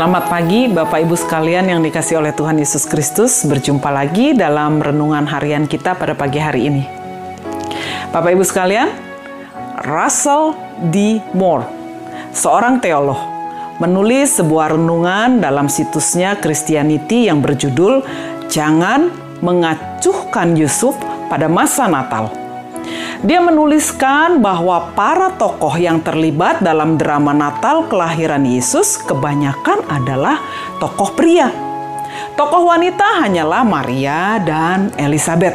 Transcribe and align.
Selamat 0.00 0.32
pagi 0.32 0.64
Bapak 0.64 0.96
Ibu 1.04 1.12
sekalian 1.12 1.68
yang 1.68 1.84
dikasih 1.84 2.24
oleh 2.24 2.32
Tuhan 2.32 2.56
Yesus 2.56 2.88
Kristus. 2.88 3.44
Berjumpa 3.44 3.92
lagi 3.92 4.32
dalam 4.32 4.80
renungan 4.80 5.28
harian 5.28 5.68
kita 5.68 5.92
pada 5.92 6.16
pagi 6.16 6.40
hari 6.40 6.72
ini. 6.72 6.88
Bapak 8.08 8.32
Ibu 8.32 8.40
sekalian, 8.40 8.88
Russell 9.84 10.56
D. 10.88 11.20
Moore, 11.36 11.68
seorang 12.32 12.80
teolog, 12.80 13.20
menulis 13.76 14.40
sebuah 14.40 14.72
renungan 14.72 15.36
dalam 15.36 15.68
situsnya 15.68 16.32
Christianity 16.40 17.28
yang 17.28 17.44
berjudul 17.44 18.00
Jangan 18.48 19.12
Mengacuhkan 19.44 20.56
Yusuf 20.56 20.96
pada 21.28 21.44
Masa 21.44 21.84
Natal. 21.92 22.39
Dia 23.20 23.36
menuliskan 23.36 24.40
bahwa 24.40 24.96
para 24.96 25.36
tokoh 25.36 25.76
yang 25.76 26.00
terlibat 26.00 26.64
dalam 26.64 26.96
drama 26.96 27.36
Natal 27.36 27.84
kelahiran 27.84 28.40
Yesus 28.48 28.96
kebanyakan 28.96 29.84
adalah 29.92 30.40
tokoh 30.80 31.12
pria. 31.12 31.52
Tokoh 32.32 32.72
wanita 32.72 33.20
hanyalah 33.20 33.60
Maria 33.60 34.40
dan 34.40 34.88
Elizabeth. 34.96 35.52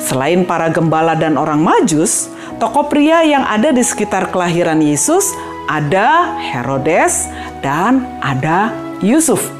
Selain 0.00 0.48
para 0.48 0.72
gembala 0.72 1.12
dan 1.12 1.36
orang 1.36 1.60
Majus, 1.60 2.32
tokoh 2.56 2.88
pria 2.88 3.20
yang 3.28 3.44
ada 3.44 3.68
di 3.68 3.84
sekitar 3.84 4.32
kelahiran 4.32 4.80
Yesus 4.80 5.28
ada 5.68 6.32
Herodes 6.40 7.28
dan 7.60 8.08
ada 8.24 8.72
Yusuf. 9.04 9.52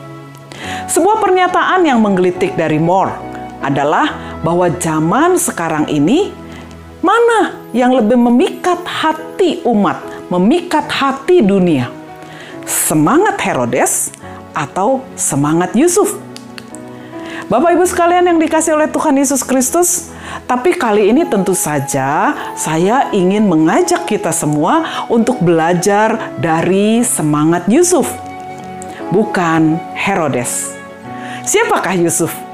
Sebuah 0.89 1.21
pernyataan 1.21 1.85
yang 1.85 2.01
menggelitik 2.01 2.57
dari 2.57 2.81
Moore 2.81 3.13
adalah 3.61 4.09
bahwa 4.41 4.73
zaman 4.81 5.37
sekarang 5.37 5.85
ini 5.93 6.38
Mana 6.99 7.55
yang 7.71 7.95
lebih 7.95 8.19
memikat 8.19 8.83
hati 8.83 9.63
umat, 9.63 10.03
memikat 10.35 10.91
hati 10.91 11.47
dunia? 11.47 11.87
Semangat 12.67 13.39
Herodes 13.39 14.11
atau 14.51 15.07
semangat 15.15 15.79
Yusuf? 15.79 16.19
Bapak 17.47 17.79
Ibu 17.79 17.87
sekalian 17.87 18.27
yang 18.27 18.43
dikasih 18.43 18.75
oleh 18.75 18.91
Tuhan 18.91 19.15
Yesus 19.15 19.47
Kristus, 19.47 20.11
tapi 20.51 20.75
kali 20.75 21.15
ini 21.15 21.23
tentu 21.25 21.55
saja 21.55 22.35
saya 22.59 23.09
ingin 23.15 23.47
mengajak 23.47 24.05
kita 24.05 24.35
semua 24.35 25.07
untuk 25.07 25.39
belajar 25.41 26.35
dari 26.43 27.01
semangat 27.07 27.65
Yusuf, 27.71 28.11
bukan 29.15 29.79
Herodes. 29.95 30.75
Siapakah 31.47 31.95
Yusuf? 31.95 32.48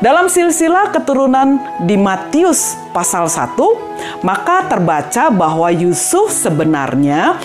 Dalam 0.00 0.32
silsilah 0.32 0.96
keturunan 0.96 1.60
di 1.84 1.92
Matius 1.92 2.72
pasal 2.88 3.28
1, 3.28 4.24
maka 4.24 4.64
terbaca 4.64 5.28
bahwa 5.28 5.68
Yusuf 5.68 6.32
sebenarnya 6.32 7.36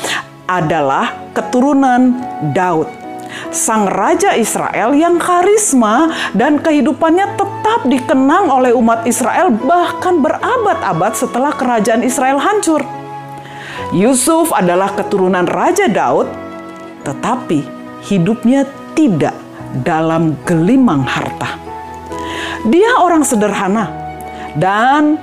adalah 0.47 1.35
keturunan 1.35 2.15
Daud. 2.55 2.87
Sang 3.51 3.91
raja 3.91 4.39
Israel 4.39 4.95
yang 4.95 5.19
karisma 5.19 6.15
dan 6.31 6.63
kehidupannya 6.63 7.35
tetap 7.35 7.91
dikenang 7.91 8.47
oleh 8.47 8.71
umat 8.71 9.03
Israel 9.03 9.51
bahkan 9.51 10.23
berabad-abad 10.23 11.11
setelah 11.11 11.51
kerajaan 11.51 12.07
Israel 12.07 12.39
hancur. 12.39 12.79
Yusuf 13.91 14.55
adalah 14.55 14.95
keturunan 14.95 15.43
Raja 15.43 15.91
Daud, 15.91 16.31
tetapi 17.03 17.67
hidupnya 18.07 18.63
tidak 18.95 19.35
dalam 19.83 20.39
gelimang 20.47 21.03
harta. 21.03 21.64
Dia 22.65 22.97
orang 22.97 23.21
sederhana 23.21 23.93
dan 24.57 25.21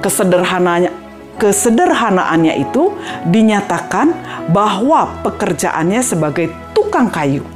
kesederhananya 0.00 0.88
kesederhanaannya 1.38 2.64
itu 2.64 2.96
dinyatakan 3.30 4.10
bahwa 4.50 5.22
pekerjaannya 5.22 6.02
sebagai 6.02 6.50
tukang 6.74 7.08
kayu. 7.08 7.46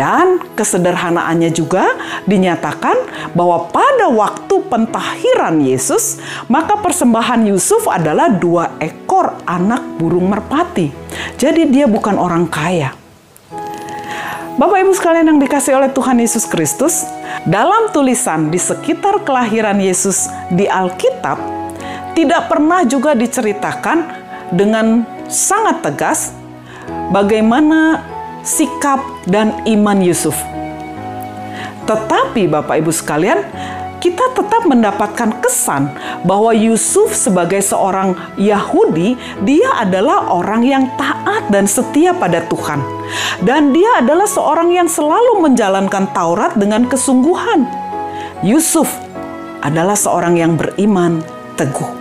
Dan 0.00 0.40
kesederhanaannya 0.56 1.52
juga 1.52 1.84
dinyatakan 2.24 2.96
bahwa 3.36 3.68
pada 3.68 4.08
waktu 4.08 4.64
pentahiran 4.72 5.60
Yesus, 5.60 6.16
maka 6.48 6.80
persembahan 6.80 7.44
Yusuf 7.52 7.84
adalah 7.84 8.32
dua 8.32 8.80
ekor 8.80 9.36
anak 9.44 10.00
burung 10.00 10.32
merpati. 10.32 10.88
Jadi 11.36 11.68
dia 11.68 11.84
bukan 11.84 12.16
orang 12.16 12.48
kaya. 12.48 12.96
Bapak 14.60 14.76
Ibu 14.76 14.92
sekalian 14.92 15.24
yang 15.24 15.40
dikasih 15.40 15.72
oleh 15.72 15.88
Tuhan 15.88 16.20
Yesus 16.20 16.44
Kristus, 16.44 17.08
dalam 17.48 17.88
tulisan 17.96 18.52
di 18.52 18.60
sekitar 18.60 19.24
kelahiran 19.24 19.80
Yesus 19.80 20.28
di 20.52 20.68
Alkitab, 20.68 21.40
tidak 22.12 22.52
pernah 22.52 22.84
juga 22.84 23.16
diceritakan 23.16 24.04
dengan 24.52 25.08
sangat 25.32 25.80
tegas 25.80 26.36
bagaimana 27.08 28.04
sikap 28.44 29.00
dan 29.24 29.64
iman 29.64 29.96
Yusuf. 30.04 30.36
Tetapi 31.88 32.44
Bapak 32.44 32.84
Ibu 32.84 32.92
sekalian, 32.92 33.40
kita 34.00 34.32
tetap 34.32 34.64
mendapatkan 34.64 35.44
kesan 35.44 35.92
bahwa 36.24 36.56
Yusuf 36.56 37.12
sebagai 37.12 37.60
seorang 37.60 38.16
Yahudi, 38.40 39.14
dia 39.44 39.76
adalah 39.76 40.32
orang 40.32 40.64
yang 40.64 40.84
taat 40.96 41.52
dan 41.52 41.68
setia 41.68 42.16
pada 42.16 42.40
Tuhan. 42.48 42.80
Dan 43.44 43.76
dia 43.76 44.00
adalah 44.00 44.24
seorang 44.24 44.72
yang 44.72 44.88
selalu 44.88 45.44
menjalankan 45.44 46.08
Taurat 46.16 46.56
dengan 46.56 46.88
kesungguhan. 46.88 47.68
Yusuf 48.40 48.88
adalah 49.60 49.94
seorang 49.94 50.40
yang 50.40 50.56
beriman 50.56 51.20
teguh. 51.60 51.92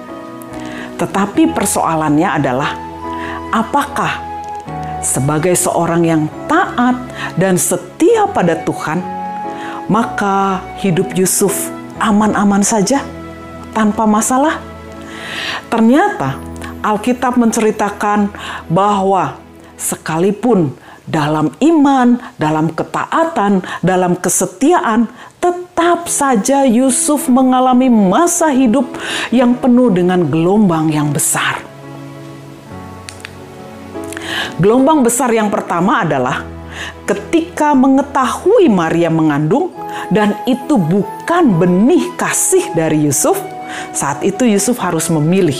Tetapi 0.96 1.52
persoalannya 1.52 2.30
adalah 2.31 2.72
apakah 3.52 4.24
sebagai 5.04 5.56
seorang 5.56 6.04
yang 6.08 6.24
taat 6.48 6.96
dan 7.36 7.60
setia 7.60 8.28
pada 8.31 8.56
Tuhan, 8.64 9.04
maka 9.88 10.64
hidup 10.80 11.12
Yusuf 11.16 11.78
aman-aman 12.00 12.64
saja 12.64 13.04
tanpa 13.76 14.08
masalah? 14.10 14.58
Ternyata 15.70 16.40
Alkitab 16.80 17.36
menceritakan 17.36 18.32
bahwa 18.72 19.38
sekalipun 19.76 20.74
dalam 21.10 21.50
iman, 21.60 22.22
dalam 22.38 22.70
ketaatan, 22.72 23.66
dalam 23.82 24.14
kesetiaan, 24.18 25.10
tetap 25.42 26.06
saja 26.06 26.68
Yusuf 26.68 27.32
mengalami 27.32 27.90
masa 27.90 28.54
hidup 28.54 28.86
yang 29.34 29.58
penuh 29.58 29.90
dengan 29.90 30.28
gelombang 30.28 30.94
yang 30.94 31.10
besar. 31.10 31.66
Gelombang 34.60 35.02
besar 35.08 35.31
yang 35.31 35.48
pertama 35.48 36.04
adalah 36.04 36.44
ketika 37.08 37.72
mengetahui 37.72 38.68
Maria 38.68 39.08
mengandung, 39.08 39.72
dan 40.09 40.38
itu 40.50 40.75
bukan 40.78 41.58
benih 41.58 42.14
kasih 42.18 42.74
dari 42.74 43.06
Yusuf, 43.06 43.38
saat 43.94 44.25
itu 44.25 44.46
Yusuf 44.46 44.81
harus 44.81 45.09
memilih 45.14 45.58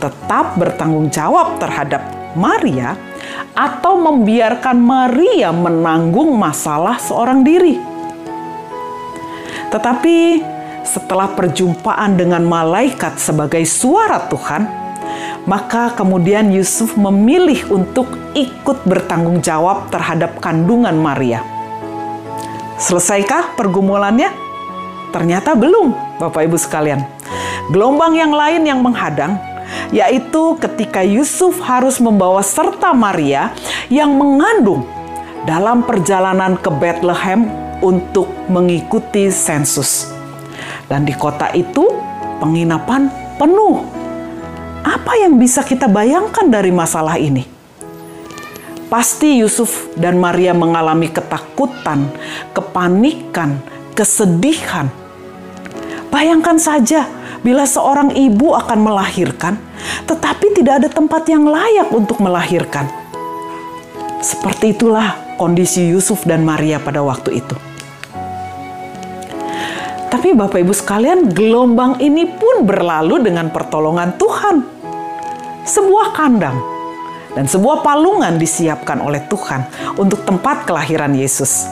tetap 0.00 0.56
bertanggung 0.56 1.08
jawab 1.12 1.56
terhadap 1.60 2.04
Maria 2.36 2.96
atau 3.54 3.96
membiarkan 4.00 4.76
Maria 4.76 5.54
menanggung 5.54 6.34
masalah 6.34 6.98
seorang 6.98 7.46
diri. 7.46 7.78
Tetapi 9.70 10.16
setelah 10.84 11.32
perjumpaan 11.32 12.14
dengan 12.20 12.44
malaikat 12.44 13.16
sebagai 13.16 13.64
suara 13.64 14.28
Tuhan, 14.28 14.62
maka 15.48 15.92
kemudian 15.96 16.52
Yusuf 16.52 16.96
memilih 16.96 17.68
untuk 17.72 18.08
ikut 18.36 18.84
bertanggung 18.84 19.40
jawab 19.40 19.88
terhadap 19.92 20.40
kandungan 20.40 20.96
Maria. 20.96 21.53
Selesaikah 22.84 23.56
pergumulannya? 23.56 24.28
Ternyata 25.08 25.56
belum, 25.56 26.20
Bapak 26.20 26.44
Ibu 26.44 26.60
sekalian. 26.60 27.00
Gelombang 27.72 28.12
yang 28.12 28.28
lain 28.28 28.68
yang 28.68 28.84
menghadang 28.84 29.40
yaitu 29.88 30.60
ketika 30.60 31.00
Yusuf 31.00 31.64
harus 31.64 31.96
membawa 31.96 32.44
serta 32.44 32.92
Maria 32.92 33.56
yang 33.88 34.12
mengandung 34.12 34.84
dalam 35.48 35.80
perjalanan 35.80 36.60
ke 36.60 36.68
Bethlehem 36.68 37.48
untuk 37.80 38.28
mengikuti 38.52 39.32
sensus. 39.32 40.12
Dan 40.84 41.08
di 41.08 41.16
kota 41.16 41.56
itu 41.56 41.88
penginapan 42.36 43.08
penuh. 43.40 43.80
Apa 44.84 45.24
yang 45.24 45.40
bisa 45.40 45.64
kita 45.64 45.88
bayangkan 45.88 46.52
dari 46.52 46.68
masalah 46.68 47.16
ini? 47.16 47.53
Pasti 48.94 49.42
Yusuf 49.42 49.90
dan 49.98 50.22
Maria 50.22 50.54
mengalami 50.54 51.10
ketakutan, 51.10 52.06
kepanikan, 52.54 53.58
kesedihan. 53.90 54.86
Bayangkan 56.14 56.62
saja 56.62 57.02
bila 57.42 57.66
seorang 57.66 58.14
ibu 58.14 58.54
akan 58.54 58.86
melahirkan, 58.86 59.58
tetapi 60.06 60.54
tidak 60.54 60.74
ada 60.78 60.88
tempat 60.94 61.26
yang 61.26 61.42
layak 61.42 61.90
untuk 61.90 62.22
melahirkan. 62.22 62.86
Seperti 64.22 64.78
itulah 64.78 65.18
kondisi 65.42 65.90
Yusuf 65.90 66.22
dan 66.22 66.46
Maria 66.46 66.78
pada 66.78 67.02
waktu 67.02 67.42
itu. 67.42 67.58
Tapi 70.06 70.38
Bapak 70.38 70.62
Ibu 70.62 70.70
sekalian, 70.70 71.34
gelombang 71.34 71.98
ini 71.98 72.30
pun 72.30 72.62
berlalu 72.62 73.26
dengan 73.26 73.50
pertolongan 73.50 74.14
Tuhan. 74.14 74.56
Sebuah 75.66 76.14
kandang 76.14 76.73
dan 77.34 77.50
sebuah 77.50 77.82
palungan 77.82 78.38
disiapkan 78.38 79.02
oleh 79.02 79.22
Tuhan 79.26 79.66
untuk 79.98 80.22
tempat 80.22 80.66
kelahiran 80.66 81.12
Yesus. 81.14 81.66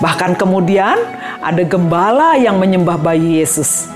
Bahkan 0.00 0.36
kemudian 0.36 0.96
ada 1.40 1.62
gembala 1.64 2.36
yang 2.36 2.60
menyembah 2.60 3.00
bayi 3.00 3.40
Yesus. 3.40 3.88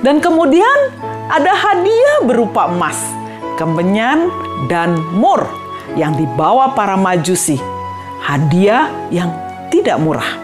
Dan 0.00 0.20
kemudian 0.20 0.96
ada 1.28 1.52
hadiah 1.52 2.24
berupa 2.24 2.68
emas, 2.68 2.96
kemenyan, 3.56 4.28
dan 4.68 4.96
mur 5.12 5.44
yang 5.96 6.16
dibawa 6.16 6.72
para 6.72 6.96
majusi. 6.96 7.56
Hadiah 8.20 8.92
yang 9.08 9.32
tidak 9.72 9.96
murah. 10.00 10.36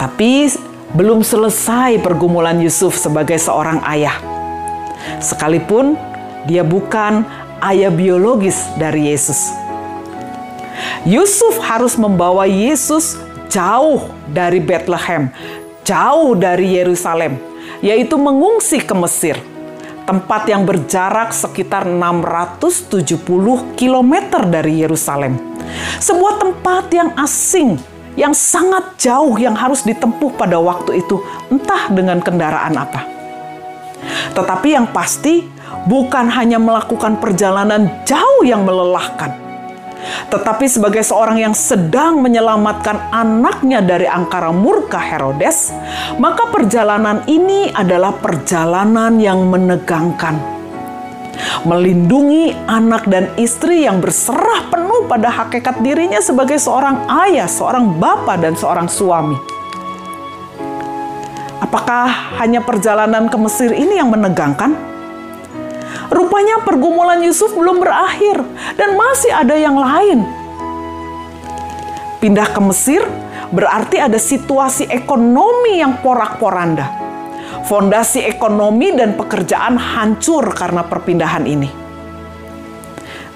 Tapi 0.00 0.48
belum 0.96 1.20
selesai 1.20 2.00
pergumulan 2.00 2.56
Yusuf 2.64 2.96
sebagai 2.96 3.36
seorang 3.36 3.84
ayah. 3.84 4.16
Sekalipun 5.20 5.98
dia 6.48 6.64
bukan 6.64 7.26
ayah 7.62 7.90
biologis 7.90 8.58
dari 8.78 9.10
Yesus. 9.10 9.50
Yusuf 11.02 11.58
harus 11.62 11.98
membawa 11.98 12.46
Yesus 12.46 13.18
jauh 13.50 14.10
dari 14.30 14.62
Bethlehem, 14.62 15.32
jauh 15.82 16.36
dari 16.38 16.78
Yerusalem, 16.78 17.40
yaitu 17.82 18.14
mengungsi 18.14 18.78
ke 18.82 18.94
Mesir, 18.94 19.40
tempat 20.06 20.46
yang 20.46 20.62
berjarak 20.62 21.34
sekitar 21.34 21.88
670 21.88 23.18
km 23.74 24.12
dari 24.46 24.84
Yerusalem. 24.84 25.36
Sebuah 25.98 26.40
tempat 26.40 26.84
yang 26.94 27.10
asing, 27.18 27.76
yang 28.14 28.32
sangat 28.34 28.98
jauh 28.98 29.36
yang 29.38 29.54
harus 29.54 29.82
ditempuh 29.82 30.34
pada 30.38 30.58
waktu 30.58 31.02
itu, 31.02 31.20
entah 31.50 31.90
dengan 31.90 32.22
kendaraan 32.22 32.74
apa. 32.74 33.04
Tetapi 34.34 34.68
yang 34.74 34.86
pasti, 34.90 35.57
bukan 35.88 36.28
hanya 36.32 36.60
melakukan 36.60 37.20
perjalanan 37.20 37.88
jauh 38.04 38.44
yang 38.44 38.62
melelahkan, 38.64 39.48
tetapi 40.30 40.68
sebagai 40.70 41.02
seorang 41.02 41.42
yang 41.42 41.54
sedang 41.56 42.22
menyelamatkan 42.22 43.10
anaknya 43.10 43.82
dari 43.82 44.06
angkara 44.06 44.54
murka 44.54 45.00
Herodes, 45.00 45.74
maka 46.22 46.48
perjalanan 46.48 47.24
ini 47.26 47.72
adalah 47.74 48.14
perjalanan 48.16 49.18
yang 49.18 49.48
menegangkan. 49.48 50.60
Melindungi 51.62 52.50
anak 52.66 53.06
dan 53.06 53.30
istri 53.38 53.86
yang 53.86 54.02
berserah 54.02 54.66
penuh 54.74 55.06
pada 55.06 55.30
hakikat 55.30 55.78
dirinya 55.86 56.18
sebagai 56.18 56.58
seorang 56.58 57.06
ayah, 57.26 57.46
seorang 57.46 57.94
bapak, 57.94 58.42
dan 58.42 58.58
seorang 58.58 58.90
suami. 58.90 59.38
Apakah 61.62 62.38
hanya 62.42 62.58
perjalanan 62.62 63.30
ke 63.30 63.36
Mesir 63.38 63.70
ini 63.70 64.02
yang 64.02 64.10
menegangkan? 64.10 64.87
Rupanya 66.08 66.64
pergumulan 66.64 67.20
Yusuf 67.20 67.52
belum 67.52 67.84
berakhir 67.84 68.40
dan 68.80 68.96
masih 68.96 69.32
ada 69.32 69.52
yang 69.52 69.76
lain. 69.76 70.24
Pindah 72.18 72.48
ke 72.48 72.60
Mesir 72.64 73.04
berarti 73.52 74.00
ada 74.00 74.16
situasi 74.16 74.88
ekonomi 74.88 75.84
yang 75.84 76.00
porak-poranda. 76.00 77.06
Fondasi 77.68 78.24
ekonomi 78.24 78.96
dan 78.96 79.12
pekerjaan 79.20 79.76
hancur 79.76 80.48
karena 80.56 80.80
perpindahan 80.88 81.44
ini. 81.44 81.68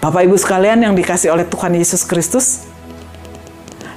Bapak 0.01 0.25
Ibu 0.25 0.35
sekalian 0.41 0.83
yang 0.83 0.97
dikasih 0.97 1.31
oleh 1.31 1.45
Tuhan 1.45 1.77
Yesus 1.77 2.03
Kristus, 2.09 2.67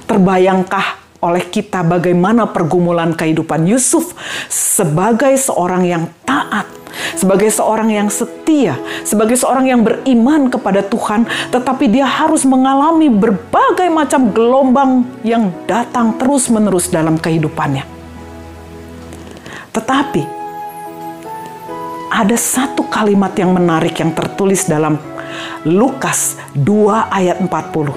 terbayangkah 0.04 1.00
oleh 1.24 1.42
kita 1.48 1.80
bagaimana 1.82 2.46
pergumulan 2.46 3.16
kehidupan 3.16 3.64
Yusuf 3.66 4.12
sebagai 4.46 5.34
seorang 5.34 5.82
yang 5.88 6.04
taat 6.22 6.75
sebagai 7.16 7.48
seorang 7.48 7.90
yang 7.90 8.12
setia, 8.12 8.76
sebagai 9.02 9.34
seorang 9.34 9.66
yang 9.66 9.80
beriman 9.82 10.52
kepada 10.52 10.84
Tuhan, 10.84 11.24
tetapi 11.50 11.88
dia 11.88 12.04
harus 12.04 12.44
mengalami 12.44 13.08
berbagai 13.08 13.88
macam 13.88 14.30
gelombang 14.30 15.02
yang 15.24 15.50
datang 15.64 16.14
terus-menerus 16.20 16.92
dalam 16.92 17.16
kehidupannya. 17.16 17.82
Tetapi 19.72 20.22
ada 22.12 22.36
satu 22.36 22.86
kalimat 22.88 23.34
yang 23.36 23.52
menarik 23.52 23.98
yang 24.00 24.12
tertulis 24.16 24.64
dalam 24.64 24.96
Lukas 25.68 26.38
2 26.56 27.12
ayat 27.12 27.42
40. 27.44 27.92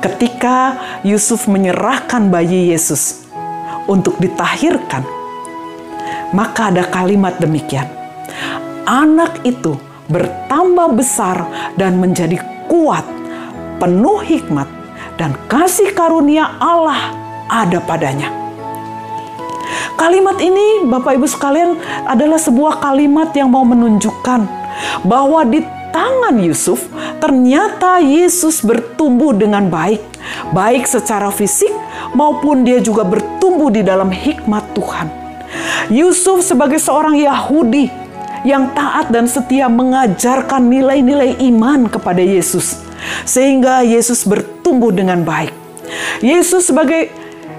Ketika 0.00 0.80
Yusuf 1.04 1.44
menyerahkan 1.44 2.32
bayi 2.32 2.72
Yesus 2.72 3.28
untuk 3.84 4.16
ditahirkan, 4.16 5.04
maka 6.30 6.70
ada 6.70 6.86
kalimat 6.86 7.36
demikian. 7.38 7.86
Anak 8.86 9.42
itu 9.46 9.78
bertambah 10.10 10.98
besar 10.98 11.46
dan 11.78 12.02
menjadi 12.02 12.42
kuat, 12.66 13.06
penuh 13.78 14.18
hikmat, 14.22 14.66
dan 15.14 15.38
kasih 15.46 15.94
karunia 15.94 16.58
Allah 16.58 17.14
ada 17.46 17.78
padanya. 17.82 18.30
Kalimat 19.94 20.40
ini, 20.40 20.88
Bapak 20.88 21.20
Ibu 21.20 21.28
sekalian, 21.28 21.76
adalah 22.08 22.40
sebuah 22.40 22.80
kalimat 22.80 23.30
yang 23.36 23.52
mau 23.52 23.68
menunjukkan 23.68 24.48
bahwa 25.04 25.44
di 25.44 25.60
tangan 25.92 26.40
Yusuf 26.40 26.88
ternyata 27.20 28.00
Yesus 28.00 28.64
bertumbuh 28.64 29.36
dengan 29.36 29.68
baik, 29.68 30.00
baik 30.56 30.88
secara 30.88 31.28
fisik 31.28 31.70
maupun 32.16 32.64
dia 32.64 32.80
juga 32.80 33.04
bertumbuh 33.04 33.68
di 33.68 33.84
dalam 33.84 34.08
hikmat 34.08 34.64
Tuhan. 34.72 35.19
Yusuf 35.88 36.44
sebagai 36.44 36.76
seorang 36.76 37.16
Yahudi 37.16 37.88
yang 38.44 38.72
taat 38.76 39.08
dan 39.08 39.24
setia 39.24 39.68
mengajarkan 39.68 40.68
nilai-nilai 40.68 41.40
iman 41.52 41.88
kepada 41.88 42.20
Yesus 42.20 42.80
sehingga 43.24 43.80
Yesus 43.80 44.28
bertumbuh 44.28 44.92
dengan 44.92 45.24
baik. 45.24 45.52
Yesus 46.20 46.68
sebagai 46.68 47.08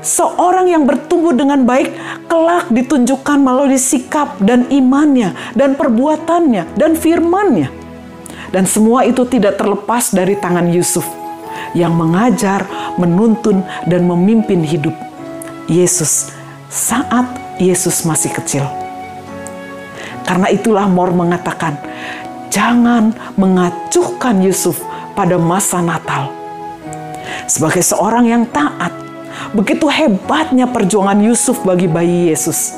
seorang 0.05 0.69
yang 0.69 0.83
bertumbuh 0.85 1.33
dengan 1.33 1.65
baik 1.65 1.93
kelak 2.29 2.69
ditunjukkan 2.69 3.37
melalui 3.41 3.77
sikap 3.77 4.37
dan 4.41 4.69
imannya 4.69 5.33
dan 5.57 5.73
perbuatannya 5.77 6.77
dan 6.77 6.91
firmannya. 6.93 7.69
Dan 8.51 8.67
semua 8.67 9.07
itu 9.07 9.23
tidak 9.23 9.55
terlepas 9.55 10.11
dari 10.11 10.35
tangan 10.35 10.67
Yusuf 10.75 11.07
yang 11.71 11.95
mengajar, 11.95 12.67
menuntun, 12.99 13.63
dan 13.87 14.03
memimpin 14.03 14.59
hidup 14.59 14.91
Yesus 15.71 16.35
saat 16.67 17.40
Yesus 17.61 18.01
masih 18.01 18.33
kecil. 18.33 18.65
Karena 20.25 20.49
itulah 20.49 20.89
Mor 20.89 21.13
mengatakan, 21.13 21.77
jangan 22.49 23.13
mengacuhkan 23.37 24.41
Yusuf 24.41 24.81
pada 25.13 25.37
masa 25.37 25.83
Natal. 25.83 26.33
Sebagai 27.45 27.83
seorang 27.83 28.25
yang 28.25 28.43
taat, 28.49 28.95
begitu 29.53 29.85
hebatnya 29.91 30.65
perjuangan 30.65 31.19
Yusuf 31.21 31.61
bagi 31.61 31.85
bayi 31.85 32.31
Yesus. 32.31 32.73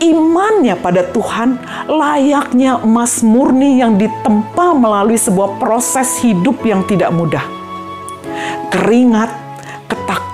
Imannya 0.00 0.78
pada 0.80 1.04
Tuhan 1.04 1.60
layaknya 1.84 2.80
emas 2.80 3.20
murni 3.20 3.82
yang 3.82 4.00
ditempa 4.00 4.72
melalui 4.72 5.20
sebuah 5.20 5.60
proses 5.60 6.22
hidup 6.24 6.64
yang 6.64 6.80
tidak 6.88 7.12
mudah. 7.12 7.44
Keringat, 8.72 9.28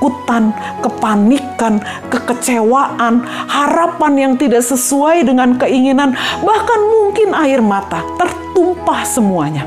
ketakutan, 0.07 0.55
kepanikan, 0.83 1.75
kekecewaan, 2.07 3.27
harapan 3.51 4.13
yang 4.15 4.33
tidak 4.39 4.63
sesuai 4.63 5.27
dengan 5.27 5.59
keinginan, 5.59 6.15
bahkan 6.47 6.81
mungkin 6.87 7.35
air 7.35 7.59
mata 7.59 8.07
tertumpah 8.15 9.03
semuanya. 9.03 9.67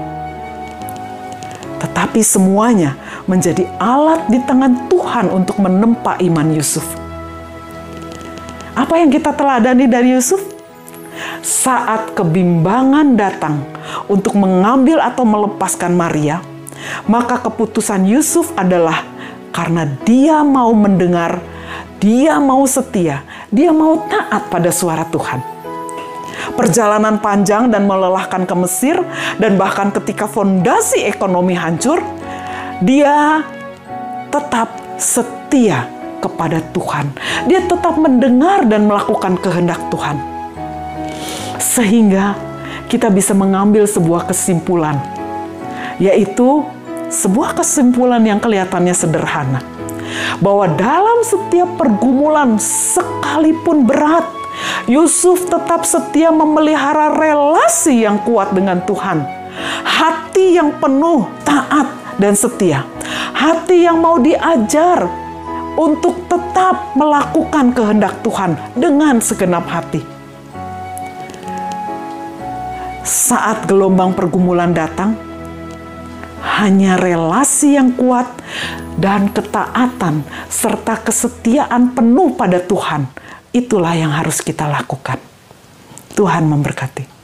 Tetapi 1.80 2.20
semuanya 2.24 2.96
menjadi 3.28 3.68
alat 3.80 4.28
di 4.28 4.40
tangan 4.44 4.88
Tuhan 4.92 5.32
untuk 5.32 5.60
menempa 5.60 6.20
iman 6.20 6.48
Yusuf. 6.52 6.84
Apa 8.76 9.00
yang 9.00 9.12
kita 9.12 9.36
teladani 9.36 9.88
dari 9.88 10.16
Yusuf? 10.16 10.40
Saat 11.44 12.16
kebimbangan 12.16 13.16
datang 13.20 13.64
untuk 14.08 14.40
mengambil 14.40 15.04
atau 15.04 15.28
melepaskan 15.28 15.96
Maria, 15.96 16.40
maka 17.08 17.40
keputusan 17.44 18.08
Yusuf 18.08 18.56
adalah 18.56 19.19
karena 19.50 19.86
dia 20.06 20.42
mau 20.46 20.72
mendengar, 20.72 21.42
dia 22.00 22.40
mau 22.40 22.64
setia, 22.64 23.26
dia 23.50 23.74
mau 23.74 24.06
taat 24.08 24.48
pada 24.50 24.70
suara 24.72 25.04
Tuhan. 25.10 25.42
perjalanan 26.56 27.20
panjang 27.20 27.72
dan 27.72 27.86
melelahkan 27.86 28.44
ke 28.44 28.56
Mesir, 28.58 28.98
dan 29.38 29.56
bahkan 29.60 29.94
ketika 29.94 30.26
fondasi 30.26 31.06
ekonomi 31.06 31.56
hancur, 31.56 32.02
dia 32.84 33.44
tetap 34.28 34.70
setia 35.00 35.88
kepada 36.20 36.60
Tuhan. 36.76 37.12
Dia 37.48 37.64
tetap 37.64 37.96
mendengar 37.96 38.68
dan 38.68 38.88
melakukan 38.88 39.40
kehendak 39.40 39.80
Tuhan, 39.88 40.20
sehingga 41.60 42.36
kita 42.92 43.08
bisa 43.08 43.32
mengambil 43.32 43.86
sebuah 43.86 44.28
kesimpulan, 44.28 45.00
yaitu 46.02 46.66
sebuah 47.10 47.58
kesimpulan 47.58 48.22
yang 48.22 48.38
kelihatannya 48.38 48.94
sederhana 48.94 49.62
bahwa 50.42 50.70
dalam 50.78 51.20
setiap 51.26 51.70
pergumulan 51.78 52.58
sekalipun 52.62 53.86
berat, 53.86 54.26
Yusuf 54.90 55.48
tetap 55.48 55.86
setia 55.86 56.34
memelihara 56.34 57.14
relasi 57.14 58.04
yang 58.04 58.22
kuat 58.26 58.52
dengan 58.54 58.82
Tuhan. 58.84 59.24
Hati 59.84 60.56
yang 60.56 60.78
penuh 60.80 61.28
taat 61.44 61.88
dan 62.18 62.34
setia. 62.34 62.86
Hati 63.36 63.88
yang 63.88 64.00
mau 64.00 64.20
diajar 64.20 65.08
untuk 65.80 66.28
tetap 66.28 66.92
melakukan 66.96 67.72
kehendak 67.72 68.20
Tuhan 68.20 68.60
dengan 68.76 69.24
segenap 69.24 69.64
hati. 69.68 70.04
Saat 73.04 73.66
gelombang 73.66 74.14
pergumulan 74.14 74.76
datang, 74.76 75.29
hanya 76.44 76.96
relasi 77.00 77.76
yang 77.76 77.96
kuat 77.96 78.28
dan 79.00 79.32
ketaatan 79.32 80.24
serta 80.52 81.00
kesetiaan 81.04 81.96
penuh 81.96 82.36
pada 82.36 82.60
Tuhan 82.64 83.08
itulah 83.56 83.96
yang 83.96 84.14
harus 84.14 84.44
kita 84.44 84.68
lakukan. 84.70 85.18
Tuhan 86.14 86.46
memberkati. 86.52 87.20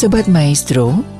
Sobat 0.00 0.32
Maestro, 0.32 1.19